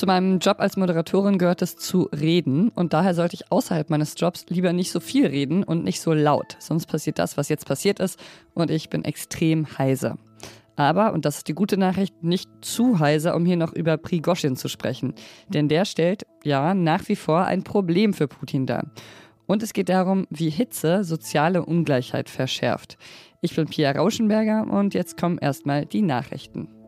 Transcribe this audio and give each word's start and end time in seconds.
Zu 0.00 0.06
meinem 0.06 0.38
Job 0.38 0.60
als 0.60 0.78
Moderatorin 0.78 1.36
gehört 1.36 1.60
es 1.60 1.76
zu 1.76 2.04
reden 2.04 2.70
und 2.70 2.94
daher 2.94 3.14
sollte 3.14 3.34
ich 3.34 3.52
außerhalb 3.52 3.90
meines 3.90 4.14
Jobs 4.16 4.46
lieber 4.48 4.72
nicht 4.72 4.92
so 4.92 4.98
viel 4.98 5.26
reden 5.26 5.62
und 5.62 5.84
nicht 5.84 6.00
so 6.00 6.14
laut. 6.14 6.56
Sonst 6.58 6.86
passiert 6.86 7.18
das, 7.18 7.36
was 7.36 7.50
jetzt 7.50 7.66
passiert 7.66 8.00
ist 8.00 8.18
und 8.54 8.70
ich 8.70 8.88
bin 8.88 9.04
extrem 9.04 9.66
heiser. 9.76 10.16
Aber, 10.74 11.12
und 11.12 11.26
das 11.26 11.36
ist 11.36 11.48
die 11.48 11.52
gute 11.52 11.76
Nachricht, 11.76 12.22
nicht 12.22 12.48
zu 12.62 12.98
heiser, 12.98 13.36
um 13.36 13.44
hier 13.44 13.58
noch 13.58 13.74
über 13.74 13.98
Prigoschin 13.98 14.56
zu 14.56 14.68
sprechen. 14.68 15.12
Denn 15.48 15.68
der 15.68 15.84
stellt, 15.84 16.24
ja, 16.44 16.72
nach 16.72 17.06
wie 17.10 17.16
vor 17.16 17.44
ein 17.44 17.62
Problem 17.62 18.14
für 18.14 18.26
Putin 18.26 18.64
dar. 18.64 18.86
Und 19.44 19.62
es 19.62 19.74
geht 19.74 19.90
darum, 19.90 20.26
wie 20.30 20.48
Hitze 20.48 21.04
soziale 21.04 21.62
Ungleichheit 21.62 22.30
verschärft. 22.30 22.96
Ich 23.42 23.54
bin 23.54 23.66
Pia 23.66 23.92
Rauschenberger 23.92 24.66
und 24.66 24.94
jetzt 24.94 25.18
kommen 25.18 25.36
erstmal 25.36 25.84
die 25.84 26.00
Nachrichten. 26.00 26.79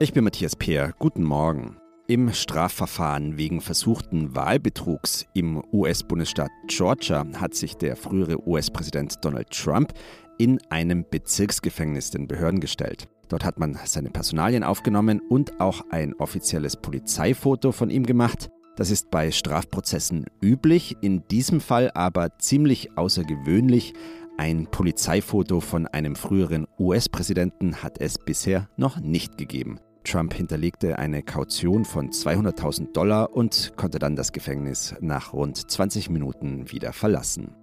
Ich 0.00 0.12
bin 0.12 0.24
Matthias 0.24 0.56
Peer. 0.56 0.92
Guten 0.98 1.22
Morgen. 1.22 1.76
Im 2.08 2.32
Strafverfahren 2.32 3.38
wegen 3.38 3.60
versuchten 3.60 4.34
Wahlbetrugs 4.34 5.24
im 5.34 5.62
US-Bundesstaat 5.72 6.50
Georgia 6.66 7.24
hat 7.36 7.54
sich 7.54 7.76
der 7.76 7.94
frühere 7.94 8.46
US-Präsident 8.46 9.24
Donald 9.24 9.50
Trump 9.50 9.94
in 10.36 10.58
einem 10.68 11.06
Bezirksgefängnis 11.08 12.10
den 12.10 12.26
Behörden 12.26 12.58
gestellt. 12.58 13.08
Dort 13.28 13.44
hat 13.44 13.60
man 13.60 13.78
seine 13.84 14.10
Personalien 14.10 14.64
aufgenommen 14.64 15.20
und 15.28 15.60
auch 15.60 15.82
ein 15.90 16.12
offizielles 16.14 16.76
Polizeifoto 16.76 17.70
von 17.70 17.88
ihm 17.88 18.04
gemacht. 18.04 18.50
Das 18.76 18.90
ist 18.90 19.12
bei 19.12 19.30
Strafprozessen 19.30 20.26
üblich, 20.42 20.96
in 21.02 21.22
diesem 21.28 21.60
Fall 21.60 21.92
aber 21.94 22.36
ziemlich 22.40 22.98
außergewöhnlich. 22.98 23.92
Ein 24.36 24.66
Polizeifoto 24.66 25.60
von 25.60 25.86
einem 25.86 26.16
früheren 26.16 26.66
US-Präsidenten 26.78 27.82
hat 27.82 28.00
es 28.00 28.18
bisher 28.18 28.68
noch 28.76 28.98
nicht 28.98 29.38
gegeben. 29.38 29.78
Trump 30.02 30.34
hinterlegte 30.34 30.98
eine 30.98 31.22
Kaution 31.22 31.84
von 31.84 32.10
200.000 32.10 32.92
Dollar 32.92 33.32
und 33.34 33.72
konnte 33.76 33.98
dann 33.98 34.16
das 34.16 34.32
Gefängnis 34.32 34.94
nach 35.00 35.32
rund 35.32 35.70
20 35.70 36.10
Minuten 36.10 36.70
wieder 36.70 36.92
verlassen. 36.92 37.54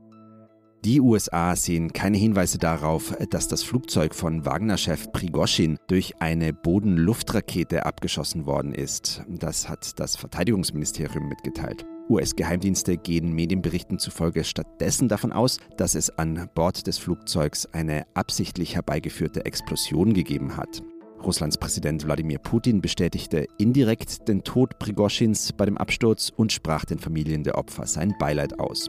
Die 0.83 0.99
USA 0.99 1.55
sehen 1.55 1.93
keine 1.93 2.17
Hinweise 2.17 2.57
darauf, 2.57 3.15
dass 3.29 3.47
das 3.47 3.61
Flugzeug 3.61 4.15
von 4.15 4.45
Wagner-Chef 4.45 5.11
Prigoschin 5.11 5.77
durch 5.87 6.19
eine 6.19 6.53
Boden-Luft-Rakete 6.53 7.85
abgeschossen 7.85 8.47
worden 8.47 8.73
ist. 8.73 9.23
Das 9.27 9.69
hat 9.69 9.99
das 9.99 10.15
Verteidigungsministerium 10.15 11.29
mitgeteilt. 11.29 11.85
US-Geheimdienste 12.11 12.97
gehen 12.97 13.33
Medienberichten 13.33 13.97
zufolge 13.97 14.43
stattdessen 14.43 15.07
davon 15.07 15.31
aus, 15.31 15.57
dass 15.77 15.95
es 15.95 16.09
an 16.09 16.49
Bord 16.53 16.85
des 16.85 16.97
Flugzeugs 16.97 17.65
eine 17.67 18.05
absichtlich 18.13 18.75
herbeigeführte 18.75 19.45
Explosion 19.45 20.13
gegeben 20.13 20.57
hat. 20.57 20.83
Russlands 21.23 21.57
Präsident 21.57 22.05
Wladimir 22.05 22.39
Putin 22.39 22.81
bestätigte 22.81 23.47
indirekt 23.57 24.27
den 24.27 24.43
Tod 24.43 24.79
Prigoschins 24.79 25.53
bei 25.53 25.65
dem 25.65 25.77
Absturz 25.77 26.31
und 26.35 26.51
sprach 26.51 26.83
den 26.83 26.99
Familien 26.99 27.43
der 27.43 27.57
Opfer 27.57 27.85
sein 27.85 28.15
Beileid 28.19 28.59
aus. 28.59 28.87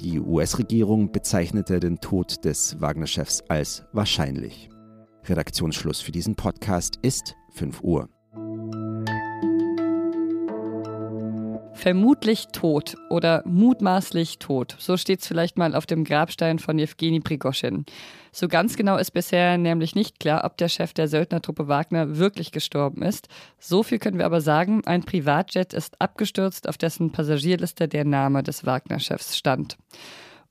Die 0.00 0.20
US-Regierung 0.20 1.10
bezeichnete 1.10 1.80
den 1.80 1.98
Tod 1.98 2.44
des 2.44 2.80
Wagner-Chefs 2.80 3.42
als 3.48 3.84
wahrscheinlich. 3.92 4.68
Redaktionsschluss 5.24 6.00
für 6.00 6.12
diesen 6.12 6.34
Podcast 6.34 6.96
ist 7.02 7.34
5 7.54 7.82
Uhr. 7.82 8.08
Vermutlich 11.80 12.48
tot 12.52 12.94
oder 13.08 13.42
mutmaßlich 13.46 14.38
tot. 14.38 14.76
So 14.78 14.98
steht 14.98 15.22
es 15.22 15.26
vielleicht 15.26 15.56
mal 15.56 15.74
auf 15.74 15.86
dem 15.86 16.04
Grabstein 16.04 16.58
von 16.58 16.78
Jewgeni 16.78 17.20
Prigoschin. 17.20 17.86
So 18.32 18.48
ganz 18.48 18.76
genau 18.76 18.98
ist 18.98 19.12
bisher 19.12 19.56
nämlich 19.56 19.94
nicht 19.94 20.20
klar, 20.20 20.44
ob 20.44 20.58
der 20.58 20.68
Chef 20.68 20.92
der 20.92 21.08
Söldnertruppe 21.08 21.68
Wagner 21.68 22.18
wirklich 22.18 22.52
gestorben 22.52 23.00
ist. 23.00 23.28
So 23.58 23.82
viel 23.82 23.98
können 23.98 24.18
wir 24.18 24.26
aber 24.26 24.42
sagen, 24.42 24.82
ein 24.84 25.04
Privatjet 25.04 25.72
ist 25.72 25.98
abgestürzt, 26.02 26.68
auf 26.68 26.76
dessen 26.76 27.12
Passagierliste 27.12 27.88
der 27.88 28.04
Name 28.04 28.42
des 28.42 28.66
Wagner-Chefs 28.66 29.38
stand. 29.38 29.78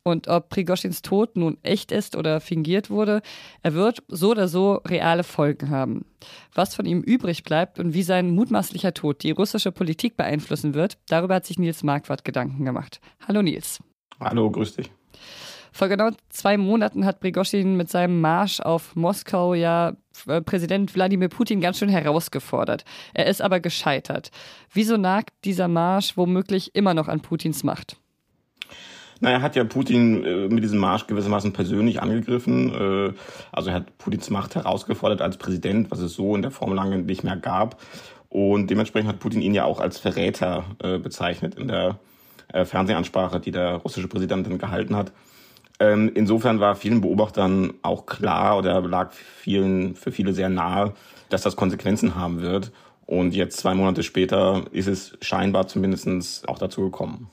Und 0.03 0.27
ob 0.27 0.49
Prigoschins 0.49 1.01
Tod 1.01 1.35
nun 1.35 1.57
echt 1.61 1.91
ist 1.91 2.15
oder 2.15 2.39
fingiert 2.39 2.89
wurde, 2.89 3.21
er 3.61 3.73
wird 3.73 4.01
so 4.07 4.31
oder 4.31 4.47
so 4.47 4.75
reale 4.85 5.23
Folgen 5.23 5.69
haben. 5.69 6.05
Was 6.53 6.73
von 6.73 6.85
ihm 6.85 7.01
übrig 7.01 7.43
bleibt 7.43 7.79
und 7.79 7.93
wie 7.93 8.03
sein 8.03 8.31
mutmaßlicher 8.31 8.93
Tod 8.93 9.23
die 9.23 9.31
russische 9.31 9.71
Politik 9.71 10.15
beeinflussen 10.15 10.73
wird, 10.73 10.97
darüber 11.09 11.35
hat 11.35 11.45
sich 11.45 11.59
Nils 11.59 11.83
Marquardt 11.83 12.23
Gedanken 12.23 12.65
gemacht. 12.65 13.01
Hallo 13.27 13.41
Nils. 13.41 13.79
Hallo, 14.19 14.49
grüß 14.49 14.77
dich. 14.77 14.91
Vor 15.71 15.87
genau 15.87 16.09
zwei 16.29 16.57
Monaten 16.57 17.05
hat 17.05 17.19
Prigoschin 17.19 17.77
mit 17.77 17.89
seinem 17.89 18.21
Marsch 18.21 18.59
auf 18.59 18.95
Moskau 18.95 19.53
ja 19.53 19.93
äh, 20.27 20.41
Präsident 20.41 20.93
Wladimir 20.95 21.29
Putin 21.29 21.61
ganz 21.61 21.77
schön 21.77 21.89
herausgefordert. 21.89 22.85
Er 23.13 23.27
ist 23.27 23.41
aber 23.41 23.59
gescheitert. 23.59 24.31
Wieso 24.73 24.97
nagt 24.97 25.33
dieser 25.45 25.67
Marsch 25.67 26.17
womöglich 26.17 26.75
immer 26.75 26.93
noch 26.93 27.07
an 27.07 27.21
Putins 27.21 27.63
Macht? 27.63 27.97
Na, 29.21 29.31
er 29.31 29.41
hat 29.41 29.55
ja 29.55 29.63
Putin 29.65 30.23
äh, 30.23 30.47
mit 30.47 30.63
diesem 30.63 30.79
Marsch 30.79 31.07
gewissermaßen 31.07 31.51
persönlich 31.51 32.01
angegriffen. 32.01 32.73
Äh, 32.73 33.13
also 33.51 33.69
er 33.69 33.75
hat 33.75 33.97
Putins 33.97 34.29
Macht 34.29 34.55
herausgefordert 34.55 35.21
als 35.21 35.37
Präsident, 35.37 35.91
was 35.91 35.99
es 35.99 36.13
so 36.13 36.35
in 36.35 36.41
der 36.41 36.51
Form 36.51 36.73
lange 36.73 36.99
nicht 36.99 37.23
mehr 37.23 37.35
gab. 37.35 37.81
Und 38.29 38.69
dementsprechend 38.69 39.09
hat 39.09 39.19
Putin 39.19 39.41
ihn 39.41 39.53
ja 39.53 39.65
auch 39.65 39.79
als 39.79 39.99
Verräter 39.99 40.63
äh, 40.81 40.99
bezeichnet 40.99 41.55
in 41.55 41.67
der 41.67 41.99
äh, 42.53 42.63
Fernsehansprache, 42.63 43.39
die 43.39 43.51
der 43.51 43.75
russische 43.75 44.07
Präsident 44.07 44.45
dann 44.45 44.57
gehalten 44.57 44.95
hat. 44.95 45.11
Ähm, 45.79 46.11
insofern 46.13 46.59
war 46.59 46.75
vielen 46.75 47.01
Beobachtern 47.01 47.73
auch 47.81 48.05
klar 48.05 48.57
oder 48.57 48.81
lag 48.81 49.11
vielen, 49.11 49.95
für 49.95 50.11
viele 50.11 50.33
sehr 50.33 50.49
nahe, 50.49 50.93
dass 51.29 51.41
das 51.41 51.55
Konsequenzen 51.55 52.15
haben 52.15 52.41
wird. 52.41 52.71
Und 53.05 53.33
jetzt 53.33 53.57
zwei 53.57 53.73
Monate 53.73 54.03
später 54.03 54.65
ist 54.71 54.87
es 54.87 55.17
scheinbar 55.21 55.67
zumindest 55.67 56.47
auch 56.47 56.59
dazu 56.59 56.81
gekommen. 56.81 57.29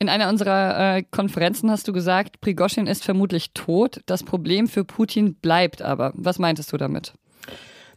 In 0.00 0.08
einer 0.08 0.28
unserer 0.28 0.96
äh, 0.96 1.02
Konferenzen 1.10 1.70
hast 1.72 1.88
du 1.88 1.92
gesagt, 1.92 2.40
Prigoschin 2.40 2.86
ist 2.86 3.04
vermutlich 3.04 3.50
tot. 3.52 4.00
Das 4.06 4.22
Problem 4.22 4.68
für 4.68 4.84
Putin 4.84 5.34
bleibt 5.34 5.82
aber. 5.82 6.12
Was 6.14 6.38
meintest 6.38 6.72
du 6.72 6.76
damit? 6.76 7.14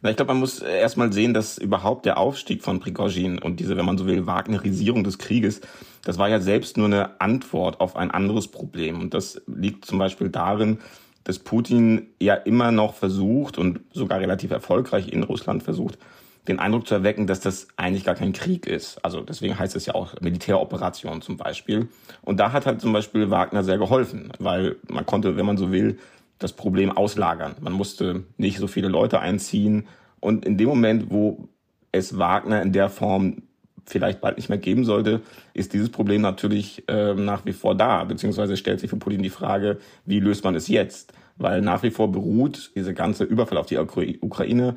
Na, 0.00 0.10
ich 0.10 0.16
glaube, 0.16 0.32
man 0.32 0.40
muss 0.40 0.58
erstmal 0.58 1.12
sehen, 1.12 1.32
dass 1.32 1.58
überhaupt 1.58 2.04
der 2.04 2.18
Aufstieg 2.18 2.64
von 2.64 2.80
Prigozhin 2.80 3.38
und 3.38 3.60
diese, 3.60 3.76
wenn 3.76 3.84
man 3.84 3.98
so 3.98 4.06
will, 4.06 4.26
Wagnerisierung 4.26 5.04
des 5.04 5.18
Krieges, 5.18 5.60
das 6.02 6.18
war 6.18 6.28
ja 6.28 6.40
selbst 6.40 6.76
nur 6.76 6.86
eine 6.86 7.20
Antwort 7.20 7.80
auf 7.80 7.94
ein 7.94 8.10
anderes 8.10 8.48
Problem. 8.48 9.00
Und 9.00 9.14
das 9.14 9.40
liegt 9.46 9.84
zum 9.84 9.98
Beispiel 10.00 10.28
darin, 10.28 10.78
dass 11.22 11.38
Putin 11.38 12.08
ja 12.18 12.34
immer 12.34 12.72
noch 12.72 12.94
versucht 12.94 13.58
und 13.58 13.78
sogar 13.92 14.18
relativ 14.18 14.50
erfolgreich 14.50 15.06
in 15.12 15.22
Russland 15.22 15.62
versucht, 15.62 15.98
den 16.48 16.58
Eindruck 16.58 16.86
zu 16.86 16.94
erwecken, 16.94 17.26
dass 17.26 17.40
das 17.40 17.68
eigentlich 17.76 18.04
gar 18.04 18.14
kein 18.14 18.32
Krieg 18.32 18.66
ist. 18.66 19.04
Also 19.04 19.20
deswegen 19.20 19.58
heißt 19.58 19.76
es 19.76 19.86
ja 19.86 19.94
auch 19.94 20.20
Militäroperation 20.20 21.22
zum 21.22 21.36
Beispiel. 21.36 21.88
Und 22.22 22.40
da 22.40 22.52
hat 22.52 22.66
halt 22.66 22.80
zum 22.80 22.92
Beispiel 22.92 23.30
Wagner 23.30 23.62
sehr 23.62 23.78
geholfen, 23.78 24.32
weil 24.38 24.76
man 24.88 25.06
konnte, 25.06 25.36
wenn 25.36 25.46
man 25.46 25.56
so 25.56 25.70
will, 25.70 25.98
das 26.38 26.52
Problem 26.52 26.90
auslagern. 26.90 27.54
Man 27.60 27.72
musste 27.72 28.24
nicht 28.36 28.58
so 28.58 28.66
viele 28.66 28.88
Leute 28.88 29.20
einziehen. 29.20 29.86
Und 30.18 30.44
in 30.44 30.58
dem 30.58 30.68
Moment, 30.68 31.10
wo 31.10 31.48
es 31.92 32.18
Wagner 32.18 32.60
in 32.62 32.72
der 32.72 32.88
Form 32.88 33.42
vielleicht 33.86 34.20
bald 34.20 34.36
nicht 34.36 34.48
mehr 34.48 34.58
geben 34.58 34.84
sollte, 34.84 35.20
ist 35.54 35.72
dieses 35.72 35.90
Problem 35.90 36.22
natürlich 36.22 36.88
äh, 36.88 37.14
nach 37.14 37.44
wie 37.44 37.52
vor 37.52 37.74
da, 37.74 38.04
beziehungsweise 38.04 38.56
stellt 38.56 38.80
sich 38.80 38.90
für 38.90 38.96
Putin 38.96 39.22
die 39.22 39.30
Frage, 39.30 39.78
wie 40.06 40.20
löst 40.20 40.44
man 40.44 40.54
es 40.54 40.68
jetzt? 40.68 41.12
Weil 41.36 41.62
nach 41.62 41.82
wie 41.82 41.90
vor 41.90 42.10
beruht 42.10 42.72
diese 42.74 42.94
ganze 42.94 43.24
Überfall 43.24 43.58
auf 43.58 43.66
die 43.66 43.78
Ukraine 43.78 44.76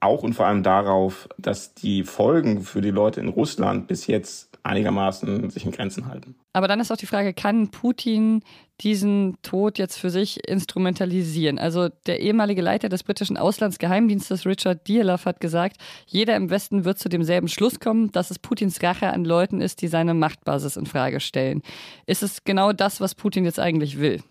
auch 0.00 0.22
und 0.22 0.34
vor 0.34 0.46
allem 0.46 0.62
darauf, 0.62 1.28
dass 1.38 1.74
die 1.74 2.04
Folgen 2.04 2.62
für 2.62 2.80
die 2.80 2.90
Leute 2.90 3.20
in 3.20 3.28
Russland 3.28 3.88
bis 3.88 4.06
jetzt 4.06 4.58
einigermaßen 4.62 5.48
sich 5.50 5.64
in 5.64 5.70
Grenzen 5.70 6.06
halten. 6.08 6.34
Aber 6.52 6.68
dann 6.68 6.80
ist 6.80 6.90
auch 6.90 6.96
die 6.96 7.06
Frage, 7.06 7.32
kann 7.32 7.68
Putin 7.68 8.42
diesen 8.80 9.36
Tod 9.42 9.78
jetzt 9.78 9.96
für 9.96 10.10
sich 10.10 10.48
instrumentalisieren? 10.48 11.58
Also 11.58 11.88
der 12.06 12.20
ehemalige 12.20 12.62
Leiter 12.62 12.88
des 12.88 13.04
britischen 13.04 13.36
Auslandsgeheimdienstes 13.36 14.44
Richard 14.44 14.86
Dearlove 14.88 15.24
hat 15.24 15.40
gesagt, 15.40 15.76
jeder 16.06 16.36
im 16.36 16.50
Westen 16.50 16.84
wird 16.84 16.98
zu 16.98 17.08
demselben 17.08 17.48
Schluss 17.48 17.78
kommen, 17.78 18.10
dass 18.12 18.30
es 18.30 18.38
Putins 18.38 18.82
Rache 18.82 19.12
an 19.12 19.24
Leuten 19.24 19.60
ist, 19.60 19.82
die 19.82 19.88
seine 19.88 20.14
Machtbasis 20.14 20.76
in 20.76 20.86
Frage 20.86 21.20
stellen. 21.20 21.62
Ist 22.06 22.22
es 22.22 22.44
genau 22.44 22.72
das, 22.72 23.00
was 23.00 23.14
Putin 23.14 23.44
jetzt 23.44 23.60
eigentlich 23.60 24.00
will? 24.00 24.22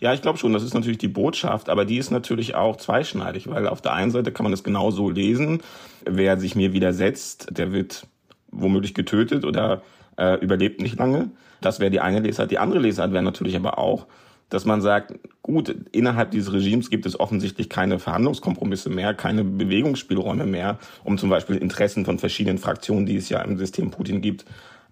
Ja, 0.00 0.14
ich 0.14 0.22
glaube 0.22 0.38
schon, 0.38 0.52
das 0.52 0.62
ist 0.62 0.74
natürlich 0.74 0.98
die 0.98 1.08
Botschaft, 1.08 1.68
aber 1.68 1.84
die 1.84 1.98
ist 1.98 2.10
natürlich 2.10 2.54
auch 2.54 2.76
zweischneidig, 2.76 3.48
weil 3.48 3.66
auf 3.66 3.80
der 3.80 3.94
einen 3.94 4.10
Seite 4.10 4.32
kann 4.32 4.44
man 4.44 4.52
es 4.52 4.62
genau 4.62 4.90
so 4.90 5.10
lesen, 5.10 5.62
wer 6.04 6.38
sich 6.38 6.54
mir 6.54 6.72
widersetzt, 6.72 7.48
der 7.50 7.72
wird 7.72 8.06
womöglich 8.50 8.94
getötet 8.94 9.44
oder 9.44 9.82
äh, 10.16 10.34
überlebt 10.40 10.80
nicht 10.80 10.98
lange. 10.98 11.30
Das 11.60 11.80
wäre 11.80 11.90
die 11.90 12.00
eine 12.00 12.20
Lesart. 12.20 12.50
Die 12.50 12.58
andere 12.58 12.80
Lesart 12.80 13.12
wäre 13.12 13.22
natürlich 13.22 13.56
aber 13.56 13.78
auch, 13.78 14.06
dass 14.48 14.64
man 14.64 14.80
sagt, 14.80 15.14
gut, 15.42 15.74
innerhalb 15.92 16.30
dieses 16.30 16.52
Regimes 16.52 16.90
gibt 16.90 17.04
es 17.04 17.18
offensichtlich 17.18 17.68
keine 17.68 17.98
Verhandlungskompromisse 17.98 18.88
mehr, 18.88 19.14
keine 19.14 19.44
Bewegungsspielräume 19.44 20.46
mehr, 20.46 20.78
um 21.04 21.18
zum 21.18 21.28
Beispiel 21.28 21.56
Interessen 21.56 22.04
von 22.04 22.18
verschiedenen 22.18 22.58
Fraktionen, 22.58 23.04
die 23.04 23.16
es 23.16 23.28
ja 23.28 23.42
im 23.42 23.58
System 23.58 23.90
Putin 23.90 24.22
gibt, 24.22 24.44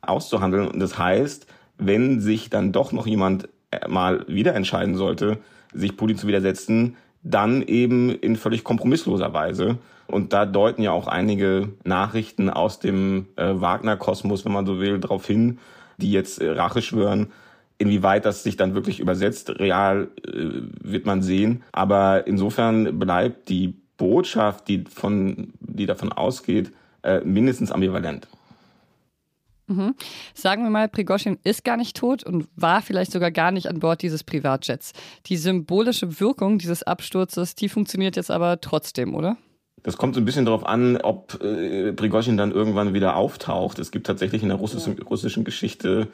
auszuhandeln. 0.03 0.69
Und 0.69 0.81
das 0.81 0.99
heißt, 0.99 1.47
wenn 1.79 2.21
sich 2.21 2.51
dann 2.51 2.73
doch 2.73 2.93
noch 2.93 3.07
jemand 3.07 3.49
mal 3.89 4.25
wieder 4.29 4.55
entscheiden 4.55 4.97
sollte, 4.97 5.39
sich 5.73 5.97
Putin 5.97 6.17
zu 6.17 6.27
widersetzen, 6.27 6.97
dann 7.23 7.63
eben 7.63 8.11
in 8.11 8.37
völlig 8.37 8.65
kompromissloser 8.65 9.33
Weise. 9.33 9.79
Und 10.07 10.33
da 10.33 10.47
deuten 10.47 10.83
ja 10.83 10.93
auch 10.93 11.09
einige 11.09 11.71
Nachrichten 11.85 12.49
aus 12.49 12.79
dem 12.79 13.27
äh, 13.37 13.53
Wagner-Kosmos, 13.55 14.45
wenn 14.45 14.53
man 14.53 14.67
so 14.67 14.79
will, 14.79 15.01
darauf 15.01 15.27
hin, 15.27 15.59
die 15.97 16.13
jetzt 16.13 16.41
äh, 16.41 16.51
Rache 16.51 16.81
schwören. 16.83 17.33
Inwieweit 17.79 18.25
das 18.25 18.43
sich 18.43 18.57
dann 18.57 18.75
wirklich 18.75 19.01
übersetzt, 19.01 19.51
real 19.59 20.09
äh, 20.25 20.31
wird 20.81 21.07
man 21.07 21.23
sehen. 21.23 21.65
Aber 21.73 22.27
insofern 22.27 22.99
bleibt 23.01 23.49
die 23.49 23.75
Botschaft, 23.97 24.69
die, 24.69 24.85
von, 24.85 25.53
die 25.61 25.87
davon 25.87 26.13
ausgeht, 26.13 26.71
äh, 27.03 27.21
mindestens 27.21 27.73
ambivalent. 27.73 28.29
Mhm. 29.69 29.95
Sagen 30.35 30.63
wir 30.63 30.71
mal, 30.71 30.89
Prigozhin 30.89 31.39
ist 31.43 31.65
gar 31.65 31.77
nicht 31.77 31.97
tot 31.97 32.23
und 32.25 32.49
war 32.55 32.83
vielleicht 32.83 33.11
sogar 33.11 33.31
gar 33.31 33.51
nicht 33.51 33.69
an 33.69 33.81
Bord 33.81 34.03
dieses 34.03 34.23
Privatjets. 34.23 34.93
Die 35.27 35.37
symbolische 35.37 36.21
Wirkung 36.21 36.59
dieses 36.59 36.83
Absturzes, 36.85 37.55
die 37.55 37.69
funktioniert 37.69 38.17
jetzt 38.17 38.31
aber 38.31 38.61
trotzdem, 38.61 39.15
oder? 39.15 39.37
Das 39.83 39.97
kommt 39.97 40.15
so 40.15 40.21
ein 40.21 40.25
bisschen 40.25 40.47
darauf 40.47 40.67
an, 40.67 40.97
ob 40.97 41.41
äh, 41.43 41.93
Prigozhin 41.93 42.37
dann 42.37 42.51
irgendwann 42.51 42.95
wieder 42.95 43.17
auftaucht. 43.17 43.79
Es 43.79 43.93
gibt 43.93 44.07
tatsächlich 44.07 44.43
in 44.43 44.49
der 44.49 44.59
russischen, 44.59 44.99
russischen 45.03 45.45
Geschichte 45.45 46.09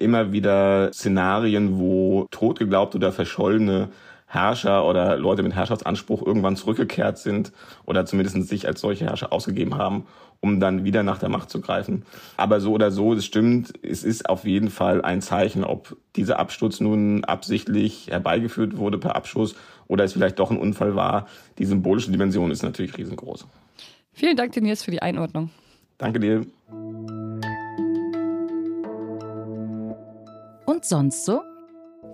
immer 0.00 0.32
wieder 0.32 0.92
Szenarien, 0.92 1.78
wo 1.78 2.26
totgeglaubt 2.30 2.94
oder 2.94 3.12
verschollene 3.12 3.90
Herrscher 4.26 4.86
oder 4.86 5.18
Leute 5.18 5.42
mit 5.42 5.54
Herrschaftsanspruch 5.54 6.26
irgendwann 6.26 6.56
zurückgekehrt 6.56 7.18
sind 7.18 7.52
oder 7.84 8.06
zumindest 8.06 8.48
sich 8.48 8.66
als 8.66 8.80
solche 8.80 9.04
Herrscher 9.04 9.32
ausgegeben 9.32 9.76
haben, 9.76 10.06
um 10.42 10.60
dann 10.60 10.84
wieder 10.84 11.02
nach 11.02 11.18
der 11.18 11.28
Macht 11.28 11.48
zu 11.48 11.60
greifen. 11.60 12.04
Aber 12.36 12.60
so 12.60 12.72
oder 12.72 12.90
so, 12.90 13.14
es 13.14 13.24
stimmt, 13.24 13.72
es 13.82 14.02
ist 14.02 14.28
auf 14.28 14.44
jeden 14.44 14.70
Fall 14.70 15.00
ein 15.00 15.22
Zeichen, 15.22 15.64
ob 15.64 15.96
dieser 16.16 16.38
Absturz 16.38 16.80
nun 16.80 17.24
absichtlich 17.24 18.08
herbeigeführt 18.08 18.76
wurde 18.76 18.98
per 18.98 19.16
Abschuss 19.16 19.54
oder 19.86 20.04
es 20.04 20.12
vielleicht 20.12 20.38
doch 20.40 20.50
ein 20.50 20.58
Unfall 20.58 20.96
war. 20.96 21.26
Die 21.58 21.64
symbolische 21.64 22.10
Dimension 22.10 22.50
ist 22.50 22.62
natürlich 22.62 22.98
riesengroß. 22.98 23.46
Vielen 24.12 24.36
Dank, 24.36 24.52
Denise, 24.52 24.84
für 24.84 24.90
die 24.90 25.00
Einordnung. 25.00 25.50
Danke 25.96 26.18
dir. 26.18 26.44
Und 30.66 30.84
sonst 30.84 31.24
so? 31.24 31.40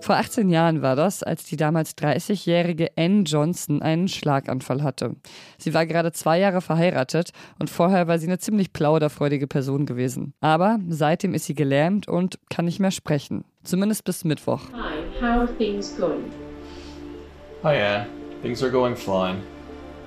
Vor 0.01 0.15
18 0.15 0.49
Jahren 0.49 0.81
war 0.81 0.95
das, 0.95 1.23
als 1.23 1.43
die 1.43 1.57
damals 1.57 1.97
30-jährige 1.97 2.89
Anne 2.95 3.23
Johnson 3.23 3.81
einen 3.81 4.07
Schlaganfall 4.07 4.81
hatte. 4.81 5.15
Sie 5.57 5.73
war 5.73 5.85
gerade 5.85 6.11
zwei 6.11 6.39
Jahre 6.39 6.61
verheiratet 6.61 7.31
und 7.59 7.69
vorher 7.69 8.07
war 8.07 8.17
sie 8.17 8.27
eine 8.27 8.39
ziemlich 8.39 8.71
plauderfreudige 8.71 9.47
Person 9.47 9.85
gewesen. 9.85 10.33
Aber 10.39 10.79
seitdem 10.87 11.33
ist 11.33 11.45
sie 11.45 11.53
gelähmt 11.55 12.07
und 12.07 12.39
kann 12.49 12.65
nicht 12.65 12.79
mehr 12.79 12.91
sprechen. 12.91 13.43
Zumindest 13.63 14.05
bis 14.05 14.23
Mittwoch. 14.23 14.61
Hi, 14.73 15.21
how 15.21 15.41
are 15.41 15.57
things 15.57 15.97
going? 15.97 16.31
Hi, 17.63 17.75
Anne. 17.75 18.07
Things 18.41 18.63
are 18.63 18.71
going 18.71 18.95
fine. 18.95 19.41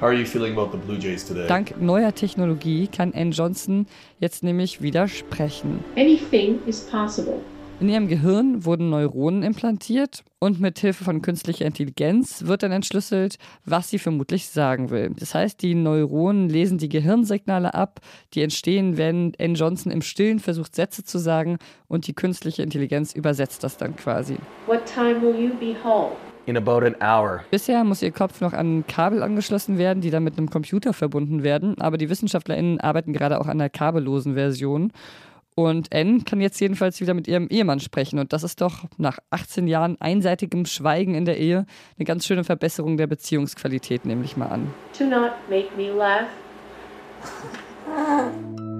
How 0.01 0.09
are 0.09 0.15
you 0.15 0.25
feeling 0.25 0.53
about 0.57 0.71
the 0.73 0.79
Blue 0.79 0.97
Jays 0.99 1.25
today? 1.25 1.47
Dank 1.47 1.81
neuer 1.81 2.15
Technologie 2.15 2.89
kann 2.89 3.13
Anne 3.15 3.31
Johnson 3.31 3.87
jetzt 4.19 4.43
nämlich 4.43 4.81
wieder 4.81 5.07
sprechen. 5.07 5.85
Anything 5.97 6.59
is 6.67 6.81
possible. 6.81 7.41
In 7.83 7.89
ihrem 7.89 8.07
Gehirn 8.07 8.65
wurden 8.65 8.91
Neuronen 8.91 9.43
implantiert 9.43 10.23
und 10.39 10.61
mit 10.61 10.79
Hilfe 10.79 11.03
von 11.03 11.21
künstlicher 11.21 11.67
Intelligenz 11.67 12.47
wird 12.47 12.63
dann 12.63 12.71
entschlüsselt, 12.71 13.39
was 13.65 13.89
sie 13.89 13.99
vermutlich 13.99 14.47
sagen 14.47 14.91
will. 14.91 15.11
Das 15.19 15.35
heißt, 15.35 15.61
die 15.61 15.75
Neuronen 15.75 16.49
lesen 16.49 16.79
die 16.79 16.89
Gehirnsignale 16.89 17.75
ab, 17.75 17.99
die 18.35 18.43
entstehen, 18.43 18.99
wenn 18.99 19.33
Anne 19.41 19.55
Johnson 19.55 19.91
im 19.91 20.01
Stillen 20.01 20.39
versucht, 20.39 20.77
Sätze 20.77 21.03
zu 21.03 21.19
sagen 21.19 21.59
und 21.89 22.07
die 22.07 22.15
künstliche 22.15 22.63
Intelligenz 22.63 23.15
übersetzt 23.15 23.65
das 23.65 23.79
dann 23.79 23.97
quasi. 23.97 24.37
What 24.69 24.85
time 24.87 25.21
will 25.21 25.35
you 25.35 25.53
be 25.59 25.75
home? 25.83 26.13
In 26.47 26.57
about 26.57 26.87
an 26.87 26.95
hour. 27.01 27.41
Bisher 27.51 27.83
muss 27.83 28.01
ihr 28.01 28.13
Kopf 28.13 28.41
noch 28.41 28.53
an 28.53 28.85
Kabel 28.87 29.25
angeschlossen 29.25 29.77
werden, 29.77 30.01
die 30.01 30.11
dann 30.11 30.23
mit 30.23 30.39
einem 30.39 30.51
Computer 30.51 30.93
verbunden 30.93 31.43
werden, 31.43 31.81
aber 31.81 31.99
die 31.99 32.09
WissenschaftlerInnen 32.09 32.79
arbeiten 32.79 33.13
gerade 33.13 33.41
auch 33.41 33.49
an 33.49 33.59
der 33.59 33.71
kabellosen 33.71 34.35
Version. 34.35 34.93
Und 35.55 35.93
N 35.93 36.25
kann 36.25 36.41
jetzt 36.41 36.61
jedenfalls 36.61 37.01
wieder 37.01 37.15
mit 37.15 37.29
ihrem 37.29 37.49
Ehemann 37.49 37.81
sprechen. 37.81 38.19
Und 38.19 38.33
das 38.33 38.43
ist 38.43 38.61
doch 38.61 38.85
nach 38.97 39.19
18 39.31 39.67
Jahren 39.67 40.01
einseitigem 40.01 40.65
Schweigen 40.65 41.15
in 41.15 41.25
der 41.25 41.39
Ehe 41.39 41.67
eine 41.99 42.07
ganz 42.07 42.27
schöne 42.27 42.45
Verbesserung 42.45 42.97
der 42.97 43.07
Beziehungsqualität, 43.07 44.07
nehme 44.07 44.25
ich 44.25 44.37
mal 44.37 44.49
an. 44.49 44.73
Do 44.99 45.05
not 45.05 45.33
make 45.51 45.69
me 45.77 45.91
laugh. 45.91 46.29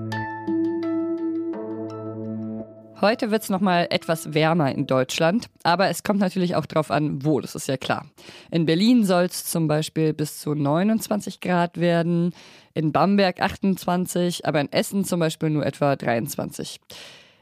Heute 3.03 3.33
wird 3.33 3.43
es 3.43 3.51
nochmal 3.51 3.89
etwas 3.91 4.33
wärmer 4.33 4.71
in 4.71 4.87
Deutschland, 4.87 5.51
aber 5.65 5.89
es 5.89 6.05
kommt 6.05 6.21
natürlich 6.21 6.55
auch 6.55 6.67
darauf 6.67 6.93
an, 6.93 7.25
wo, 7.25 7.41
das 7.41 7.57
ist 7.57 7.67
ja 7.67 7.77
klar. 7.77 8.07
In 8.53 8.65
Berlin 8.65 9.05
soll 9.05 9.25
es 9.25 9.45
zum 9.45 9.67
Beispiel 9.67 10.13
bis 10.13 10.39
zu 10.39 10.55
29 10.55 11.41
Grad 11.41 11.81
werden, 11.81 12.33
in 12.75 12.93
Bamberg 12.93 13.43
28, 13.43 14.47
aber 14.47 14.61
in 14.61 14.71
Essen 14.71 15.05
zum 15.05 15.19
Beispiel 15.19 15.51
nur 15.51 15.67
etwa 15.67 15.97
23. 15.97 16.81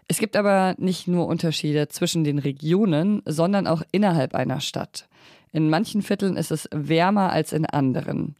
Es 0.09 0.17
gibt 0.17 0.35
aber 0.35 0.77
nicht 0.79 1.07
nur 1.09 1.27
Unterschiede 1.27 1.89
zwischen 1.89 2.25
den 2.25 2.39
Regionen, 2.39 3.21
sondern 3.27 3.67
auch 3.67 3.83
innerhalb 3.93 4.35
einer 4.35 4.63
Stadt. 4.63 5.09
In 5.53 5.69
manchen 5.69 6.01
Vierteln 6.01 6.39
ist 6.39 6.53
es 6.53 6.71
wärmer 6.73 7.33
als 7.33 7.53
in 7.53 7.67
anderen. 7.67 8.35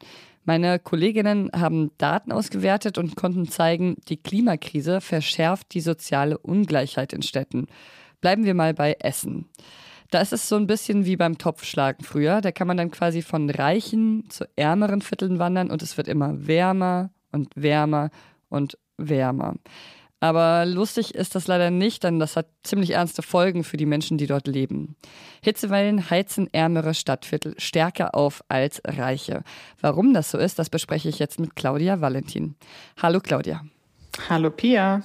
Meine 0.51 0.81
Kolleginnen 0.81 1.49
haben 1.55 1.93
Daten 1.97 2.33
ausgewertet 2.33 2.99
und 2.99 3.15
konnten 3.15 3.47
zeigen, 3.47 3.99
die 4.09 4.17
Klimakrise 4.17 5.01
verschärft 5.01 5.73
die 5.75 5.81
soziale 5.81 6.39
Ungleichheit 6.39 7.13
in 7.13 7.23
Städten. 7.23 7.69
Bleiben 8.21 8.45
wir 8.45 8.55
mal 8.55 8.75
bei 8.75 8.97
Essen. 8.99 9.49
Da 10.11 10.21
ist 10.21 10.33
es 10.33 10.49
so 10.49 10.57
ein 10.57 10.67
bisschen 10.67 11.05
wie 11.05 11.15
beim 11.15 11.39
Topfschlagen 11.39 12.05
früher. 12.05 12.41
Da 12.41 12.51
kann 12.51 12.67
man 12.67 12.77
dann 12.77 12.91
quasi 12.91 13.23
von 13.23 13.49
reichen 13.49 14.29
zu 14.29 14.45
ärmeren 14.57 15.03
Vierteln 15.03 15.39
wandern 15.39 15.71
und 15.71 15.83
es 15.83 15.97
wird 15.97 16.09
immer 16.09 16.49
wärmer 16.49 17.11
und 17.31 17.53
wärmer 17.55 18.11
und 18.49 18.77
wärmer. 18.97 19.55
Aber 20.21 20.67
lustig 20.67 21.15
ist 21.15 21.35
das 21.35 21.47
leider 21.47 21.71
nicht, 21.71 22.05
denn 22.05 22.19
das 22.19 22.37
hat 22.37 22.47
ziemlich 22.63 22.91
ernste 22.91 23.23
Folgen 23.23 23.65
für 23.65 23.79
die 23.79 23.87
Menschen, 23.87 24.19
die 24.19 24.27
dort 24.27 24.47
leben. 24.47 24.95
Hitzewellen 25.43 26.11
heizen 26.11 26.53
ärmere 26.53 26.93
Stadtviertel 26.93 27.55
stärker 27.57 28.15
auf 28.15 28.45
als 28.49 28.83
reiche. 28.87 29.43
Warum 29.81 30.13
das 30.13 30.31
so 30.31 30.39
ist, 30.39 30.59
das 30.59 30.69
bespreche 30.69 31.09
ich 31.09 31.19
jetzt 31.19 31.41
mit 31.41 31.57
Claudia 31.57 32.03
Valentin. 32.03 32.55
Hallo 33.01 33.21
Claudia. 33.21 33.65
Hallo 34.29 34.51
Pia. 34.51 35.03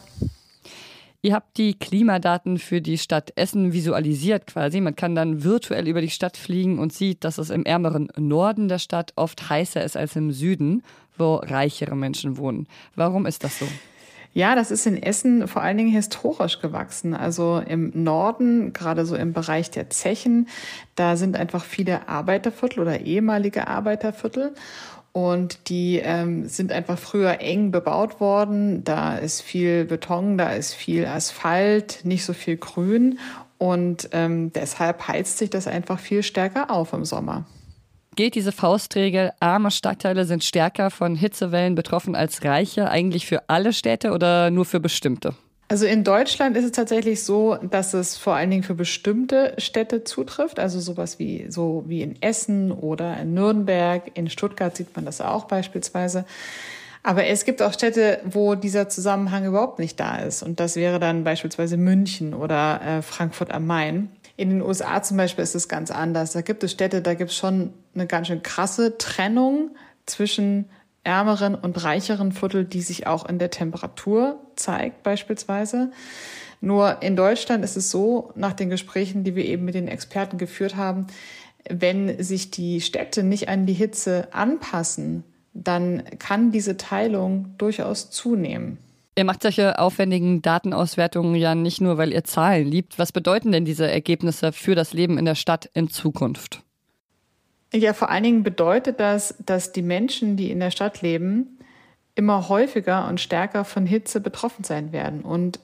Ihr 1.21 1.33
habt 1.33 1.57
die 1.57 1.73
Klimadaten 1.73 2.59
für 2.59 2.81
die 2.81 2.97
Stadt 2.97 3.31
Essen 3.35 3.73
visualisiert 3.73 4.45
quasi. 4.45 4.81
Man 4.81 4.95
kann 4.95 5.15
dann 5.15 5.43
virtuell 5.43 5.87
über 5.87 6.01
die 6.01 6.11
Stadt 6.11 6.37
fliegen 6.37 6.77
und 6.77 6.93
sieht, 6.93 7.23
dass 7.23 7.37
es 7.37 7.49
im 7.49 7.65
ärmeren 7.65 8.09
Norden 8.17 8.67
der 8.67 8.79
Stadt 8.79 9.13
oft 9.15 9.49
heißer 9.49 9.83
ist 9.83 9.97
als 9.97 10.15
im 10.15 10.31
Süden, 10.31 10.83
wo 11.17 11.35
reichere 11.37 11.95
Menschen 11.95 12.37
wohnen. 12.37 12.67
Warum 12.95 13.25
ist 13.25 13.43
das 13.43 13.57
so? 13.57 13.65
Ja, 14.35 14.53
das 14.53 14.69
ist 14.69 14.85
in 14.85 15.01
Essen 15.01 15.47
vor 15.47 15.61
allen 15.61 15.77
Dingen 15.77 15.93
historisch 15.93 16.59
gewachsen. 16.59 17.13
Also 17.13 17.63
im 17.65 17.91
Norden, 17.93 18.73
gerade 18.73 19.05
so 19.05 19.15
im 19.15 19.31
Bereich 19.31 19.71
der 19.71 19.89
Zechen, 19.89 20.49
da 20.95 21.15
sind 21.15 21.37
einfach 21.37 21.63
viele 21.63 22.09
Arbeiterviertel 22.09 22.81
oder 22.81 22.99
ehemalige 22.99 23.69
Arbeiterviertel. 23.69 24.53
Und 25.13 25.69
die 25.69 26.01
ähm, 26.03 26.49
sind 26.49 26.73
einfach 26.73 26.99
früher 26.99 27.39
eng 27.39 27.71
bebaut 27.71 28.19
worden. 28.19 28.83
Da 28.83 29.15
ist 29.15 29.39
viel 29.41 29.85
Beton, 29.85 30.37
da 30.37 30.51
ist 30.51 30.73
viel 30.73 31.05
Asphalt, 31.05 32.01
nicht 32.03 32.25
so 32.25 32.33
viel 32.33 32.57
Grün. 32.57 33.19
Und 33.57 34.09
ähm, 34.11 34.51
deshalb 34.51 35.07
heizt 35.07 35.37
sich 35.37 35.49
das 35.49 35.65
einfach 35.65 35.97
viel 35.97 36.23
stärker 36.23 36.71
auf 36.71 36.91
im 36.91 37.05
Sommer. 37.05 37.45
Gilt 38.15 38.35
diese 38.35 38.53
Faustregel, 38.53 39.33
arme 39.41 39.71
Stadtteile 39.71 40.23
sind 40.23 40.43
stärker 40.43 40.89
von 40.89 41.15
Hitzewellen 41.15 41.75
betroffen 41.75 42.15
als 42.15 42.45
reiche, 42.45 42.89
eigentlich 42.89 43.25
für 43.25 43.49
alle 43.49 43.73
Städte 43.73 44.11
oder 44.13 44.51
nur 44.51 44.63
für 44.63 44.79
bestimmte? 44.79 45.35
Also 45.67 45.85
in 45.85 46.03
Deutschland 46.03 46.55
ist 46.55 46.63
es 46.63 46.71
tatsächlich 46.71 47.23
so, 47.23 47.55
dass 47.55 47.93
es 47.93 48.17
vor 48.17 48.35
allen 48.35 48.51
Dingen 48.51 48.63
für 48.63 48.75
bestimmte 48.75 49.55
Städte 49.57 50.03
zutrifft, 50.03 50.59
also 50.59 50.79
sowas 50.79 51.19
wie 51.19 51.47
so 51.49 51.83
wie 51.87 52.03
in 52.03 52.21
Essen 52.21 52.71
oder 52.71 53.17
in 53.19 53.33
Nürnberg, 53.33 54.03
in 54.13 54.29
Stuttgart 54.29 54.77
sieht 54.77 54.95
man 54.95 55.05
das 55.05 55.19
auch 55.19 55.45
beispielsweise. 55.45 56.23
Aber 57.03 57.25
es 57.25 57.45
gibt 57.45 57.61
auch 57.61 57.73
Städte, 57.73 58.19
wo 58.23 58.55
dieser 58.55 58.89
Zusammenhang 58.89 59.45
überhaupt 59.45 59.79
nicht 59.79 59.99
da 59.99 60.17
ist. 60.17 60.41
Und 60.41 60.59
das 60.59 60.75
wäre 60.75 60.99
dann 60.99 61.23
beispielsweise 61.23 61.77
München 61.77 62.33
oder 62.33 62.81
äh, 62.81 63.01
Frankfurt 63.01 63.51
am 63.51 63.67
Main. 63.67 64.09
In 64.37 64.49
den 64.49 64.61
USA 64.61 65.01
zum 65.01 65.17
Beispiel 65.17 65.43
ist 65.43 65.55
es 65.55 65.67
ganz 65.67 65.91
anders. 65.91 66.33
Da 66.33 66.41
gibt 66.41 66.63
es 66.63 66.71
Städte, 66.71 67.01
da 67.01 67.13
gibt 67.13 67.31
es 67.31 67.37
schon 67.37 67.73
eine 67.93 68.07
ganz 68.07 68.27
schön 68.27 68.43
krasse 68.43 68.97
Trennung 68.97 69.71
zwischen 70.05 70.65
ärmeren 71.03 71.55
und 71.55 71.83
reicheren 71.83 72.31
Viertel, 72.31 72.65
die 72.65 72.81
sich 72.81 73.07
auch 73.07 73.27
in 73.29 73.39
der 73.39 73.51
Temperatur 73.51 74.39
zeigt 74.55 75.03
beispielsweise. 75.03 75.91
Nur 76.61 77.01
in 77.01 77.15
Deutschland 77.15 77.63
ist 77.63 77.77
es 77.77 77.91
so, 77.91 78.31
nach 78.35 78.53
den 78.53 78.69
Gesprächen, 78.69 79.23
die 79.23 79.35
wir 79.35 79.45
eben 79.45 79.65
mit 79.65 79.75
den 79.75 79.87
Experten 79.87 80.37
geführt 80.37 80.75
haben, 80.75 81.07
wenn 81.69 82.21
sich 82.23 82.51
die 82.51 82.81
Städte 82.81 83.23
nicht 83.23 83.49
an 83.49 83.65
die 83.65 83.73
Hitze 83.73 84.27
anpassen, 84.31 85.23
dann 85.53 86.03
kann 86.19 86.51
diese 86.51 86.75
Teilung 86.77 87.55
durchaus 87.57 88.11
zunehmen. 88.11 88.77
Ihr 89.17 89.23
macht 89.23 89.43
solche 89.43 89.79
aufwendigen 89.79 90.41
Datenauswertungen 90.41 91.35
ja 91.35 91.55
nicht 91.55 91.79
nur, 91.79 91.97
weil 91.97 92.11
ihr 92.11 92.25
Zahlen 92.25 92.67
liebt. 92.67 92.99
Was 92.99 93.13
bedeuten 93.13 93.53
denn 93.53 93.63
diese 93.63 93.89
Ergebnisse 93.89 94.51
für 94.51 94.75
das 94.75 94.91
Leben 94.91 95.17
in 95.17 95.23
der 95.23 95.35
Stadt 95.35 95.69
in 95.73 95.89
Zukunft? 95.89 96.61
Ja, 97.73 97.93
vor 97.93 98.09
allen 98.09 98.23
Dingen 98.23 98.43
bedeutet 98.43 98.99
das, 98.99 99.35
dass 99.45 99.71
die 99.71 99.81
Menschen, 99.81 100.35
die 100.35 100.51
in 100.51 100.59
der 100.59 100.71
Stadt 100.71 101.01
leben, 101.01 101.59
immer 102.15 102.49
häufiger 102.49 103.07
und 103.07 103.21
stärker 103.21 103.65
von 103.65 103.85
Hitze 103.85 104.19
betroffen 104.19 104.63
sein 104.63 104.91
werden. 104.91 105.21
Und 105.21 105.59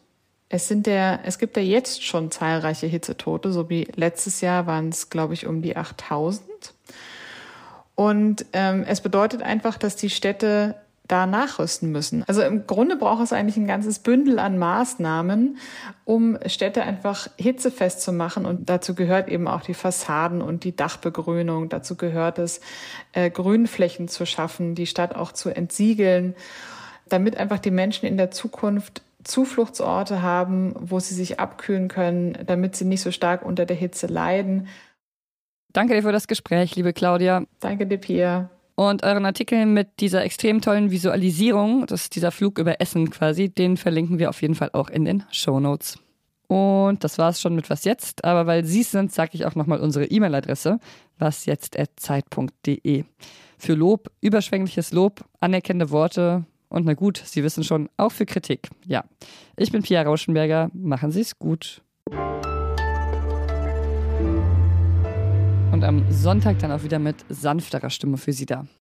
es 0.49 0.67
sind 0.67 0.85
der, 0.85 1.21
es 1.25 1.37
gibt 1.37 1.55
ja 1.55 1.63
jetzt 1.63 2.03
schon 2.03 2.31
zahlreiche 2.31 2.87
Hitzetote, 2.87 3.51
so 3.51 3.69
wie 3.69 3.87
letztes 3.95 4.41
Jahr 4.41 4.67
waren 4.67 4.89
es, 4.89 5.09
glaube 5.09 5.33
ich, 5.33 5.45
um 5.45 5.61
die 5.61 5.77
8000. 5.77 6.41
Und 7.95 8.45
ähm, 8.51 8.83
es 8.85 9.01
bedeutet 9.01 9.41
einfach, 9.41 9.77
dass 9.77 9.95
die 9.95 10.09
Städte 10.09 10.75
da 11.07 11.25
nachrüsten 11.25 11.91
müssen. 11.91 12.23
Also 12.27 12.41
im 12.41 12.67
Grunde 12.67 12.95
braucht 12.95 13.23
es 13.23 13.33
eigentlich 13.33 13.57
ein 13.57 13.67
ganzes 13.67 13.99
Bündel 13.99 14.39
an 14.39 14.57
Maßnahmen, 14.57 15.57
um 16.05 16.37
Städte 16.45 16.83
einfach 16.83 17.27
hitzefest 17.37 18.01
zu 18.01 18.13
machen. 18.13 18.45
Und 18.45 18.69
dazu 18.69 18.95
gehört 18.95 19.27
eben 19.27 19.47
auch 19.47 19.61
die 19.61 19.73
Fassaden 19.73 20.41
und 20.41 20.63
die 20.63 20.75
Dachbegrünung. 20.75 21.67
Dazu 21.69 21.97
gehört 21.97 22.39
es, 22.39 22.61
äh, 23.11 23.29
Grünflächen 23.29 24.07
zu 24.07 24.25
schaffen, 24.25 24.75
die 24.75 24.87
Stadt 24.87 25.15
auch 25.15 25.33
zu 25.33 25.49
entsiegeln, 25.49 26.35
damit 27.09 27.35
einfach 27.35 27.59
die 27.59 27.71
Menschen 27.71 28.05
in 28.05 28.17
der 28.17 28.31
Zukunft 28.31 29.01
Zufluchtsorte 29.23 30.21
haben, 30.21 30.73
wo 30.79 30.99
sie 30.99 31.13
sich 31.13 31.39
abkühlen 31.39 31.89
können, 31.89 32.37
damit 32.45 32.75
sie 32.75 32.85
nicht 32.85 33.01
so 33.01 33.11
stark 33.11 33.45
unter 33.45 33.65
der 33.65 33.75
Hitze 33.75 34.07
leiden. 34.07 34.67
Danke 35.73 35.93
dir 35.93 36.01
für 36.01 36.11
das 36.11 36.27
Gespräch, 36.27 36.75
liebe 36.75 36.93
Claudia. 36.93 37.43
Danke 37.59 37.85
dir, 37.85 37.97
Pia. 37.97 38.49
Und 38.81 39.03
euren 39.03 39.27
Artikel 39.27 39.67
mit 39.67 39.99
dieser 39.99 40.23
extrem 40.23 40.59
tollen 40.59 40.89
Visualisierung, 40.89 41.85
das 41.85 42.01
ist 42.01 42.15
dieser 42.15 42.31
Flug 42.31 42.57
über 42.57 42.81
Essen 42.81 43.11
quasi, 43.11 43.47
den 43.47 43.77
verlinken 43.77 44.17
wir 44.17 44.27
auf 44.27 44.41
jeden 44.41 44.55
Fall 44.55 44.71
auch 44.73 44.89
in 44.89 45.05
den 45.05 45.23
Show 45.29 45.59
Notes. 45.59 45.99
Und 46.47 47.03
das 47.03 47.19
war 47.19 47.29
es 47.29 47.39
schon 47.39 47.53
mit 47.53 47.69
Was 47.69 47.83
Jetzt. 47.83 48.25
Aber 48.25 48.47
weil 48.47 48.65
Sie 48.65 48.81
es 48.81 48.89
sind, 48.89 49.11
sage 49.11 49.33
ich 49.33 49.45
auch 49.45 49.53
nochmal 49.53 49.81
unsere 49.81 50.05
E-Mail-Adresse, 50.05 50.79
wasjetzt.zeit.de. 51.19 53.03
Für 53.59 53.73
Lob, 53.75 54.09
überschwängliches 54.19 54.91
Lob, 54.93 55.25
anerkennende 55.39 55.91
Worte 55.91 56.45
und 56.69 56.87
na 56.87 56.95
gut, 56.95 57.21
Sie 57.23 57.43
wissen 57.43 57.63
schon, 57.63 57.87
auch 57.97 58.11
für 58.11 58.25
Kritik. 58.25 58.67
Ja, 58.87 59.03
ich 59.57 59.71
bin 59.71 59.83
Pia 59.83 60.01
Rauschenberger. 60.01 60.71
Machen 60.73 61.11
Sie 61.11 61.21
es 61.21 61.37
gut. 61.37 61.83
Und 65.71 65.83
am 65.83 66.03
Sonntag 66.11 66.59
dann 66.59 66.71
auch 66.71 66.83
wieder 66.83 66.99
mit 66.99 67.15
sanfterer 67.29 67.89
Stimme 67.89 68.17
für 68.17 68.33
Sie 68.33 68.45
da. 68.45 68.65